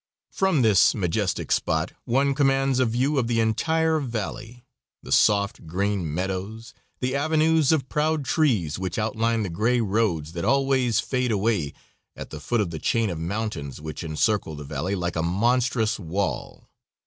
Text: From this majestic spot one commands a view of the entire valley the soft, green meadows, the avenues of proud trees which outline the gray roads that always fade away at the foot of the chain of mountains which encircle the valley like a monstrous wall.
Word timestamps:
From 0.31 0.63
this 0.63 0.95
majestic 0.95 1.51
spot 1.51 1.91
one 2.05 2.33
commands 2.33 2.79
a 2.79 2.87
view 2.87 3.19
of 3.19 3.27
the 3.27 3.39
entire 3.39 3.99
valley 3.99 4.65
the 5.03 5.11
soft, 5.11 5.67
green 5.67 6.11
meadows, 6.11 6.73
the 7.01 7.15
avenues 7.15 7.71
of 7.71 7.87
proud 7.87 8.25
trees 8.25 8.79
which 8.79 8.97
outline 8.97 9.43
the 9.43 9.49
gray 9.51 9.79
roads 9.79 10.31
that 10.31 10.43
always 10.43 10.99
fade 10.99 11.31
away 11.31 11.73
at 12.15 12.31
the 12.31 12.39
foot 12.39 12.61
of 12.61 12.71
the 12.71 12.79
chain 12.79 13.11
of 13.11 13.19
mountains 13.19 13.79
which 13.79 14.03
encircle 14.03 14.55
the 14.55 14.63
valley 14.63 14.95
like 14.95 15.15
a 15.15 15.21
monstrous 15.21 15.99
wall. 15.99 16.67